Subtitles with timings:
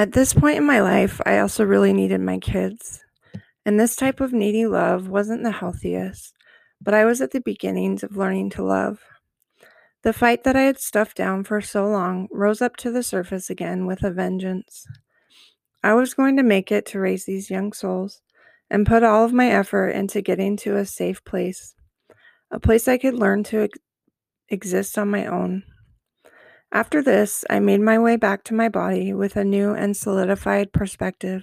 [0.00, 3.04] At this point in my life, I also really needed my kids.
[3.66, 6.32] And this type of needy love wasn't the healthiest,
[6.80, 9.02] but I was at the beginnings of learning to love.
[10.02, 13.50] The fight that I had stuffed down for so long rose up to the surface
[13.50, 14.86] again with a vengeance.
[15.82, 18.22] I was going to make it to raise these young souls
[18.70, 21.74] and put all of my effort into getting to a safe place,
[22.50, 23.78] a place I could learn to ex-
[24.48, 25.62] exist on my own.
[26.72, 30.72] After this, I made my way back to my body with a new and solidified
[30.72, 31.42] perspective.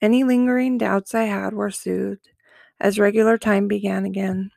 [0.00, 2.28] Any lingering doubts I had were soothed
[2.80, 4.52] as regular time began again.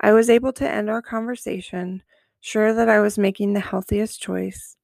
[0.00, 2.02] I was able to end our conversation,
[2.40, 4.76] sure that I was making the healthiest choice.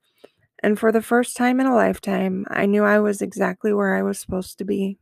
[0.63, 4.03] And for the first time in a lifetime, I knew I was exactly where I
[4.03, 4.97] was supposed to be.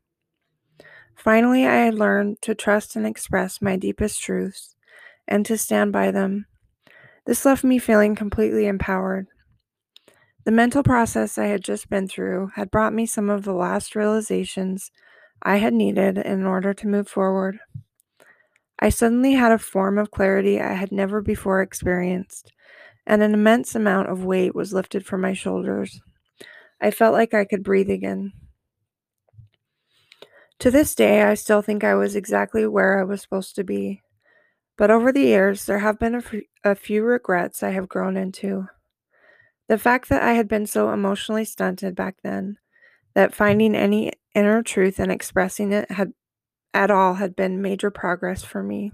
[1.15, 4.75] Finally, I had learned to trust and express my deepest truths
[5.29, 6.47] and to stand by them
[7.27, 9.27] this left me feeling completely empowered.
[10.45, 13.95] The mental process I had just been through had brought me some of the last
[13.95, 14.91] realizations
[15.43, 17.59] I had needed in order to move forward.
[18.79, 22.53] I suddenly had a form of clarity I had never before experienced,
[23.07, 26.01] and an immense amount of weight was lifted from my shoulders.
[26.81, 28.33] I felt like I could breathe again.
[30.59, 34.01] To this day, I still think I was exactly where I was supposed to be.
[34.83, 38.17] But over the years, there have been a, f- a few regrets I have grown
[38.17, 38.67] into.
[39.69, 42.59] The fact that I had been so emotionally stunted back then,
[43.15, 46.15] that finding any inner truth and expressing it had
[46.75, 48.91] at all had been major progress for me.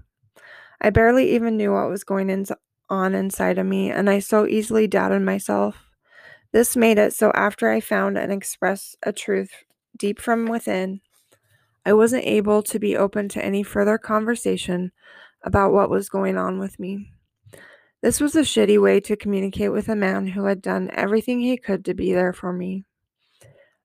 [0.79, 2.45] I barely even knew what was going in,
[2.87, 5.89] on inside of me, and I so easily doubted myself.
[6.51, 9.63] This made it so after I found and expressed a truth
[9.97, 11.01] deep from within,
[11.83, 14.91] I wasn't able to be open to any further conversation
[15.43, 17.11] about what was going on with me.
[18.01, 21.57] This was a shitty way to communicate with a man who had done everything he
[21.57, 22.85] could to be there for me.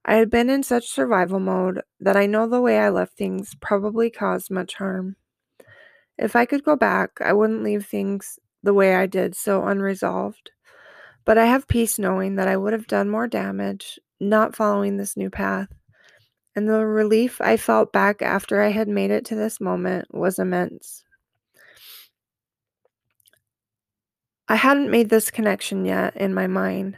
[0.05, 3.57] I had been in such survival mode that I know the way I left things
[3.61, 5.17] probably caused much harm.
[6.19, 10.51] If I could go back, I wouldn't leave things the way I did so unresolved.
[11.25, 15.17] But I have peace knowing that I would have done more damage not following this
[15.17, 15.69] new path.
[16.55, 20.39] And the relief I felt back after I had made it to this moment was
[20.39, 21.05] immense.
[24.55, 26.97] I hadn't made this connection yet in my mind,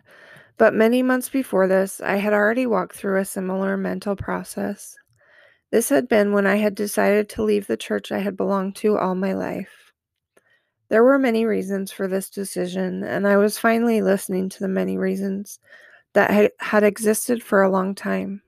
[0.59, 4.95] but many months before this, I had already walked through a similar mental process.
[5.71, 8.99] This had been when I had decided to leave the church I had belonged to
[8.99, 9.95] all my life.
[10.91, 14.99] There were many reasons for this decision, and I was finally listening to the many
[14.99, 15.59] reasons
[16.13, 18.43] that had existed for a long time.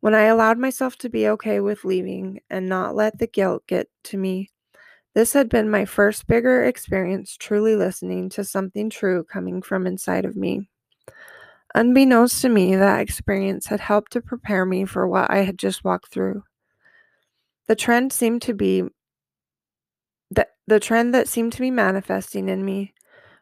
[0.00, 3.90] When I allowed myself to be okay with leaving and not let the guilt get
[4.04, 4.48] to me,
[5.16, 10.26] this had been my first bigger experience truly listening to something true coming from inside
[10.26, 10.68] of me.
[11.74, 15.84] Unbeknownst to me, that experience had helped to prepare me for what I had just
[15.84, 16.44] walked through.
[17.66, 18.82] The trend seemed to be
[20.32, 22.92] that the trend that seemed to be manifesting in me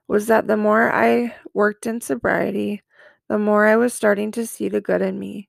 [0.06, 2.82] was that the more I worked in sobriety,
[3.28, 5.48] the more I was starting to see the good in me,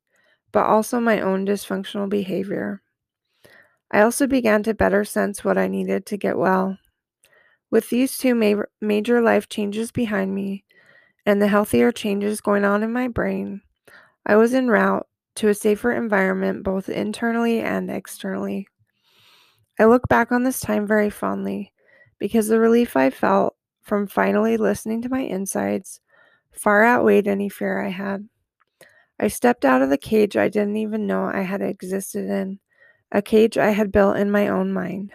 [0.52, 2.81] but also my own dysfunctional behavior.
[3.91, 6.78] I also began to better sense what I needed to get well.
[7.69, 10.66] With these two ma- major life changes behind me
[11.25, 13.62] and the healthier changes going on in my brain,
[14.25, 18.68] I was en route to a safer environment both internally and externally.
[19.79, 21.74] I look back on this time very fondly
[22.18, 26.00] because the relief I felt from finally listening to my insides
[26.51, 28.28] far outweighed any fear I had.
[29.19, 32.59] I stepped out of the cage I didn't even know I had existed in
[33.16, 35.14] a cage I had built in my own mind.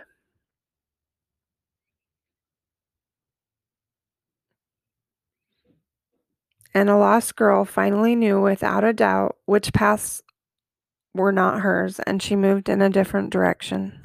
[6.73, 10.23] And a lost girl finally knew without a doubt which paths
[11.13, 14.01] were not hers, and she moved in a different direction.